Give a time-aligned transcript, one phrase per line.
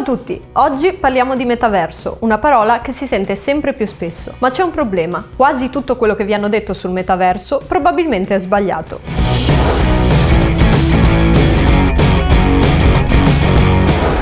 [0.00, 4.48] a tutti, oggi parliamo di metaverso, una parola che si sente sempre più spesso, ma
[4.48, 9.00] c'è un problema, quasi tutto quello che vi hanno detto sul metaverso probabilmente è sbagliato.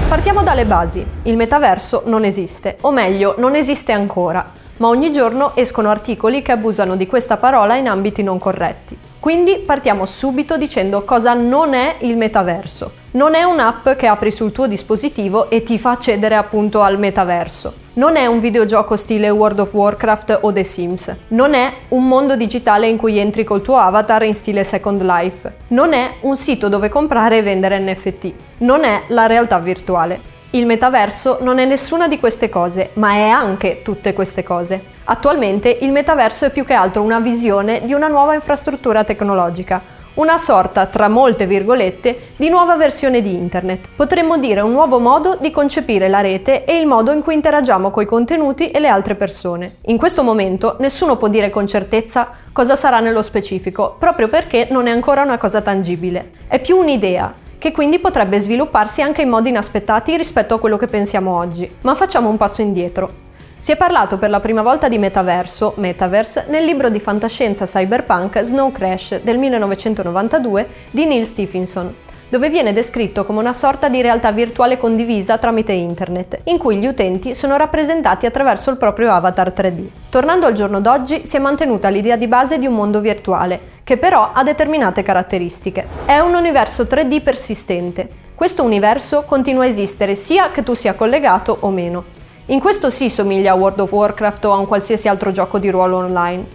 [0.09, 4.45] Partiamo dalle basi, il metaverso non esiste, o meglio non esiste ancora,
[4.79, 8.99] ma ogni giorno escono articoli che abusano di questa parola in ambiti non corretti.
[9.21, 12.93] Quindi partiamo subito dicendo cosa non è il metaverso.
[13.11, 17.73] Non è un'app che apri sul tuo dispositivo e ti fa accedere appunto al metaverso.
[17.95, 21.17] Non è un videogioco stile World of Warcraft o The Sims.
[21.29, 25.51] Non è un mondo digitale in cui entri col tuo avatar in stile Second Life.
[25.69, 28.33] Non è un sito dove comprare e vendere NFT.
[28.59, 30.37] Non è la realtà virtuale.
[30.51, 34.83] Il metaverso non è nessuna di queste cose, ma è anche tutte queste cose.
[35.05, 40.39] Attualmente il metaverso è più che altro una visione di una nuova infrastruttura tecnologica, una
[40.39, 43.89] sorta, tra molte virgolette, di nuova versione di Internet.
[43.95, 47.91] Potremmo dire un nuovo modo di concepire la rete e il modo in cui interagiamo
[47.91, 49.77] coi contenuti e le altre persone.
[49.87, 54.89] In questo momento nessuno può dire con certezza cosa sarà nello specifico, proprio perché non
[54.89, 56.31] è ancora una cosa tangibile.
[56.49, 60.87] È più un'idea, che quindi potrebbe svilupparsi anche in modi inaspettati rispetto a quello che
[60.87, 61.71] pensiamo oggi.
[61.83, 63.27] Ma facciamo un passo indietro.
[63.61, 68.41] Si è parlato per la prima volta di metaverso, Metaverse, nel libro di fantascienza cyberpunk
[68.41, 71.93] Snow Crash del 1992 di Neil Stephenson,
[72.29, 76.87] dove viene descritto come una sorta di realtà virtuale condivisa tramite internet, in cui gli
[76.87, 79.87] utenti sono rappresentati attraverso il proprio avatar 3D.
[80.09, 83.97] Tornando al giorno d'oggi, si è mantenuta l'idea di base di un mondo virtuale, che
[83.97, 85.85] però ha determinate caratteristiche.
[86.05, 88.09] È un universo 3D persistente.
[88.37, 92.17] Questo universo continua a esistere sia che tu sia collegato o meno.
[92.51, 95.69] In questo sì somiglia a World of Warcraft o a un qualsiasi altro gioco di
[95.69, 96.47] ruolo online.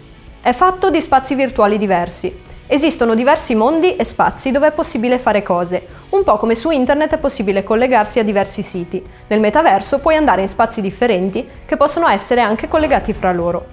[0.41, 5.43] È fatto di spazi virtuali diversi, Esistono diversi mondi e spazi dove è possibile fare
[5.43, 9.05] cose, un po' come su internet è possibile collegarsi a diversi siti.
[9.27, 13.65] Nel metaverso puoi andare in spazi differenti che possono essere anche collegati fra loro.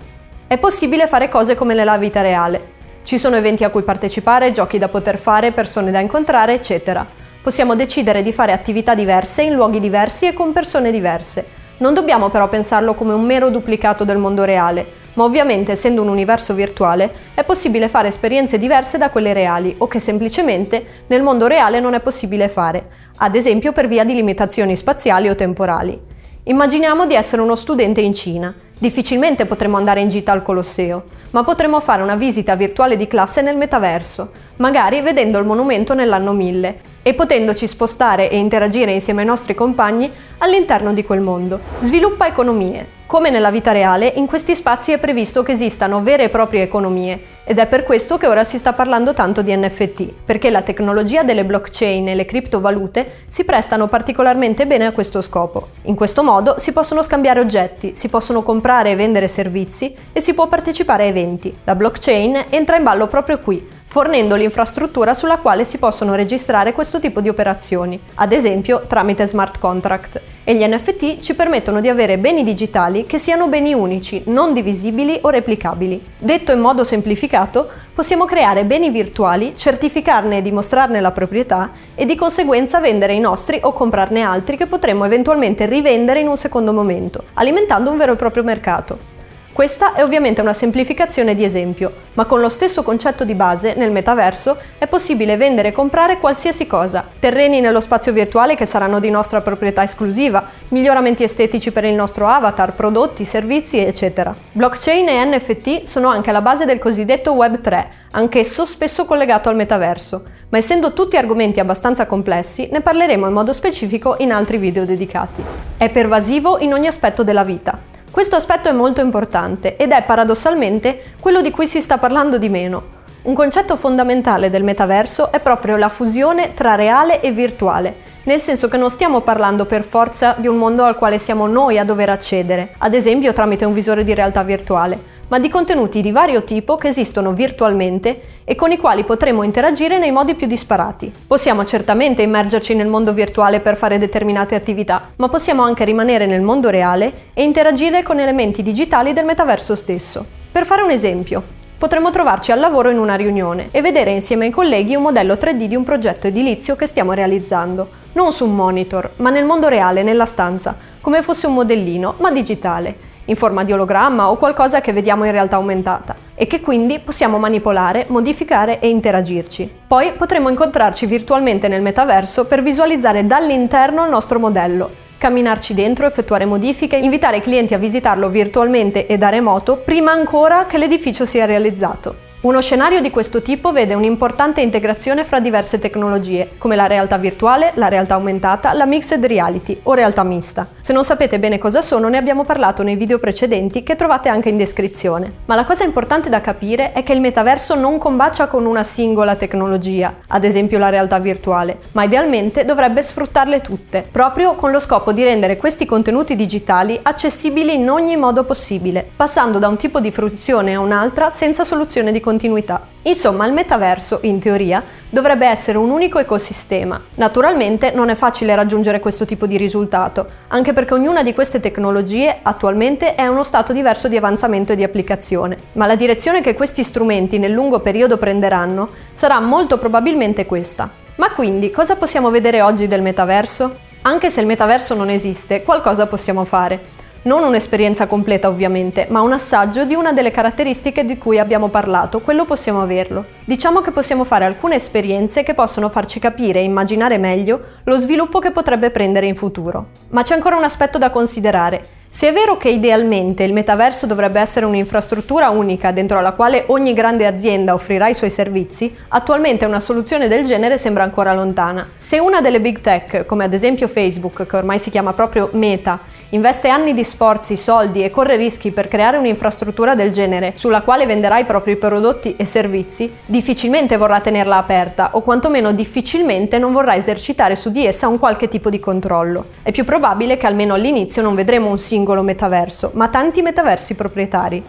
[0.46, 2.72] È possibile fare cose come nella vita reale.
[3.02, 7.06] Ci sono eventi a cui partecipare, giochi da poter fare, persone da incontrare, eccetera.
[7.42, 11.59] Possiamo decidere di fare attività diverse in luoghi diversi e con persone diverse.
[11.80, 16.08] Non dobbiamo però pensarlo come un mero duplicato del mondo reale, ma ovviamente essendo un
[16.08, 21.46] universo virtuale è possibile fare esperienze diverse da quelle reali o che semplicemente nel mondo
[21.46, 22.86] reale non è possibile fare,
[23.16, 25.98] ad esempio per via di limitazioni spaziali o temporali.
[26.42, 28.54] Immaginiamo di essere uno studente in Cina.
[28.78, 33.42] Difficilmente potremo andare in gita al Colosseo, ma potremo fare una visita virtuale di classe
[33.42, 39.26] nel metaverso, magari vedendo il monumento nell'anno 1000 e potendoci spostare e interagire insieme ai
[39.26, 41.60] nostri compagni all'interno di quel mondo.
[41.80, 46.28] Sviluppa economie, come nella vita reale, in questi spazi è previsto che esistano vere e
[46.28, 47.20] proprie economie
[47.50, 51.24] ed è per questo che ora si sta parlando tanto di NFT, perché la tecnologia
[51.24, 55.70] delle blockchain e le criptovalute si prestano particolarmente bene a questo scopo.
[55.86, 60.32] In questo modo si possono scambiare oggetti, si possono comprare e vendere servizi e si
[60.32, 61.52] può partecipare a eventi.
[61.64, 67.00] La blockchain entra in ballo proprio qui, fornendo l'infrastruttura sulla quale si possono registrare questo
[67.00, 70.20] tipo di operazioni, ad esempio tramite smart contract.
[70.44, 75.18] E gli NFT ci permettono di avere beni digitali che siano beni unici, non divisibili
[75.22, 76.00] o replicabili.
[76.16, 82.14] Detto in modo semplificato, possiamo creare beni virtuali, certificarne e dimostrarne la proprietà e di
[82.14, 87.24] conseguenza vendere i nostri o comprarne altri che potremo eventualmente rivendere in un secondo momento,
[87.34, 89.09] alimentando un vero e proprio mercato.
[89.52, 93.90] Questa è ovviamente una semplificazione di esempio, ma con lo stesso concetto di base, nel
[93.90, 97.04] metaverso, è possibile vendere e comprare qualsiasi cosa.
[97.18, 102.28] Terreni nello spazio virtuale che saranno di nostra proprietà esclusiva, miglioramenti estetici per il nostro
[102.28, 104.32] avatar, prodotti, servizi, eccetera.
[104.52, 109.56] Blockchain e NFT sono anche la base del cosiddetto Web 3, anch'esso spesso collegato al
[109.56, 114.84] metaverso, ma essendo tutti argomenti abbastanza complessi, ne parleremo in modo specifico in altri video
[114.84, 115.42] dedicati.
[115.76, 117.98] È pervasivo in ogni aspetto della vita.
[118.10, 122.48] Questo aspetto è molto importante ed è paradossalmente quello di cui si sta parlando di
[122.48, 122.98] meno.
[123.22, 127.94] Un concetto fondamentale del metaverso è proprio la fusione tra reale e virtuale,
[128.24, 131.78] nel senso che non stiamo parlando per forza di un mondo al quale siamo noi
[131.78, 134.98] a dover accedere, ad esempio tramite un visore di realtà virtuale,
[135.30, 139.98] ma di contenuti di vario tipo che esistono virtualmente e con i quali potremo interagire
[139.98, 141.12] nei modi più disparati.
[141.26, 146.40] Possiamo certamente immergerci nel mondo virtuale per fare determinate attività, ma possiamo anche rimanere nel
[146.40, 150.26] mondo reale e interagire con elementi digitali del metaverso stesso.
[150.50, 151.42] Per fare un esempio,
[151.78, 155.66] potremmo trovarci al lavoro in una riunione e vedere insieme ai colleghi un modello 3D
[155.66, 160.02] di un progetto edilizio che stiamo realizzando, non su un monitor, ma nel mondo reale,
[160.02, 164.92] nella stanza, come fosse un modellino, ma digitale in forma di ologramma o qualcosa che
[164.92, 169.70] vediamo in realtà aumentata e che quindi possiamo manipolare, modificare e interagirci.
[169.86, 176.46] Poi potremo incontrarci virtualmente nel metaverso per visualizzare dall'interno il nostro modello camminarci dentro, effettuare
[176.46, 181.44] modifiche, invitare i clienti a visitarlo virtualmente e da remoto prima ancora che l'edificio sia
[181.44, 182.29] realizzato.
[182.42, 187.72] Uno scenario di questo tipo vede un'importante integrazione fra diverse tecnologie, come la realtà virtuale,
[187.74, 190.66] la realtà aumentata, la mixed reality o realtà mista.
[190.80, 194.48] Se non sapete bene cosa sono, ne abbiamo parlato nei video precedenti che trovate anche
[194.48, 195.30] in descrizione.
[195.44, 199.36] Ma la cosa importante da capire è che il metaverso non combacia con una singola
[199.36, 205.12] tecnologia, ad esempio la realtà virtuale, ma idealmente dovrebbe sfruttarle tutte, proprio con lo scopo
[205.12, 210.10] di rendere questi contenuti digitali accessibili in ogni modo possibile, passando da un tipo di
[210.10, 212.86] fruizione a un'altra senza soluzione di continuità.
[213.02, 217.00] Insomma, il metaverso, in teoria, dovrebbe essere un unico ecosistema.
[217.16, 222.38] Naturalmente non è facile raggiungere questo tipo di risultato, anche perché ognuna di queste tecnologie
[222.40, 226.84] attualmente è uno stato diverso di avanzamento e di applicazione, ma la direzione che questi
[226.84, 230.88] strumenti nel lungo periodo prenderanno sarà molto probabilmente questa.
[231.16, 233.88] Ma quindi cosa possiamo vedere oggi del metaverso?
[234.02, 236.99] Anche se il metaverso non esiste, qualcosa possiamo fare.
[237.22, 242.20] Non un'esperienza completa ovviamente, ma un assaggio di una delle caratteristiche di cui abbiamo parlato,
[242.20, 243.26] quello possiamo averlo.
[243.44, 248.38] Diciamo che possiamo fare alcune esperienze che possono farci capire e immaginare meglio lo sviluppo
[248.38, 249.88] che potrebbe prendere in futuro.
[250.08, 251.99] Ma c'è ancora un aspetto da considerare.
[252.12, 256.92] Se è vero che idealmente il metaverso dovrebbe essere un'infrastruttura unica dentro la quale ogni
[256.92, 261.88] grande azienda offrirà i suoi servizi, attualmente una soluzione del genere sembra ancora lontana.
[261.98, 266.00] Se una delle big tech, come ad esempio Facebook, che ormai si chiama proprio Meta,
[266.30, 271.06] investe anni di sforzi, soldi e corre rischi per creare un'infrastruttura del genere sulla quale
[271.06, 276.96] venderà i propri prodotti e servizi, difficilmente vorrà tenerla aperta o quantomeno difficilmente non vorrà
[276.96, 279.46] esercitare su di essa un qualche tipo di controllo.
[279.62, 284.62] È più probabile che almeno all'inizio non vedremo un singolo metaverso, ma tanti metaversi proprietari.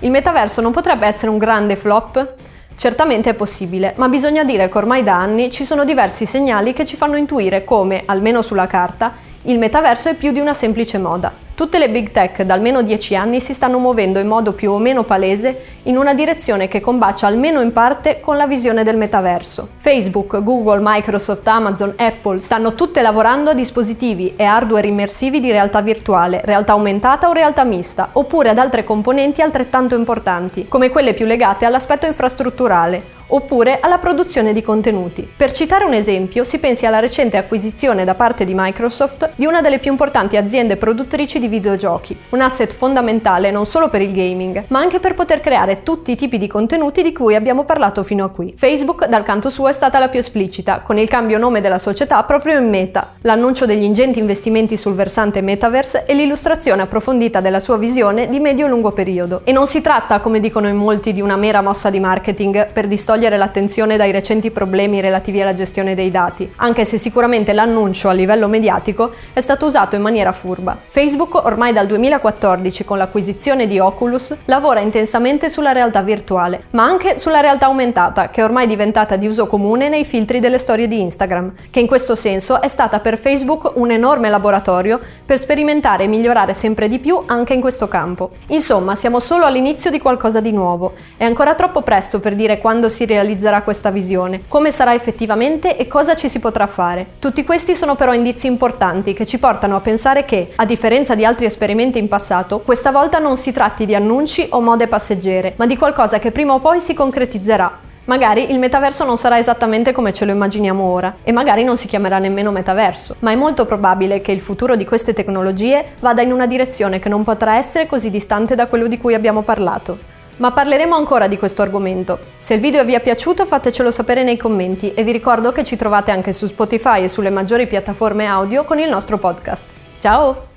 [0.00, 2.34] Il metaverso non potrebbe essere un grande flop?
[2.76, 6.86] Certamente è possibile, ma bisogna dire che ormai da anni ci sono diversi segnali che
[6.86, 9.12] ci fanno intuire come, almeno sulla carta,
[9.42, 11.47] il metaverso è più di una semplice moda.
[11.58, 14.78] Tutte le big tech da almeno 10 anni si stanno muovendo in modo più o
[14.78, 19.70] meno palese in una direzione che combacia almeno in parte con la visione del metaverso.
[19.78, 25.80] Facebook, Google, Microsoft, Amazon, Apple stanno tutte lavorando a dispositivi e hardware immersivi di realtà
[25.80, 31.26] virtuale, realtà aumentata o realtà mista, oppure ad altre componenti altrettanto importanti, come quelle più
[31.26, 35.28] legate all'aspetto infrastrutturale, oppure alla produzione di contenuti.
[35.36, 39.60] Per citare un esempio, si pensi alla recente acquisizione da parte di Microsoft di una
[39.60, 44.64] delle più importanti aziende produttrici di videogiochi, un asset fondamentale non solo per il gaming,
[44.68, 48.24] ma anche per poter creare tutti i tipi di contenuti di cui abbiamo parlato fino
[48.24, 48.54] a qui.
[48.56, 52.22] Facebook, dal canto suo, è stata la più esplicita, con il cambio nome della società
[52.22, 57.76] proprio in Meta, l'annuncio degli ingenti investimenti sul versante metaverse e l'illustrazione approfondita della sua
[57.76, 59.42] visione di medio-lungo periodo.
[59.44, 62.86] E non si tratta, come dicono in molti, di una mera mossa di marketing per
[62.86, 68.08] distogliere distogliere l'attenzione dai recenti problemi relativi alla gestione dei dati, anche se sicuramente l'annuncio
[68.08, 70.76] a livello mediatico è stato usato in maniera furba.
[70.86, 77.18] Facebook ormai dal 2014 con l'acquisizione di Oculus lavora intensamente sulla realtà virtuale, ma anche
[77.18, 81.00] sulla realtà aumentata, che è ormai diventata di uso comune nei filtri delle storie di
[81.00, 86.06] Instagram, che in questo senso è stata per Facebook un enorme laboratorio per sperimentare e
[86.06, 88.30] migliorare sempre di più anche in questo campo.
[88.48, 90.92] Insomma, siamo solo all'inizio di qualcosa di nuovo.
[91.16, 95.88] È ancora troppo presto per dire quando si realizzerà questa visione, come sarà effettivamente e
[95.88, 97.06] cosa ci si potrà fare.
[97.18, 101.24] Tutti questi sono però indizi importanti che ci portano a pensare che, a differenza di
[101.24, 105.66] altri esperimenti in passato, questa volta non si tratti di annunci o mode passeggere, ma
[105.66, 107.86] di qualcosa che prima o poi si concretizzerà.
[108.08, 111.86] Magari il metaverso non sarà esattamente come ce lo immaginiamo ora e magari non si
[111.86, 116.32] chiamerà nemmeno metaverso, ma è molto probabile che il futuro di queste tecnologie vada in
[116.32, 120.16] una direzione che non potrà essere così distante da quello di cui abbiamo parlato.
[120.38, 122.18] Ma parleremo ancora di questo argomento.
[122.38, 125.76] Se il video vi è piaciuto fatecelo sapere nei commenti e vi ricordo che ci
[125.76, 129.70] trovate anche su Spotify e sulle maggiori piattaforme audio con il nostro podcast.
[130.00, 130.47] Ciao!